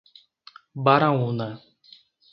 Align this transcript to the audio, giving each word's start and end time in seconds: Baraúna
Baraúna 0.85 1.49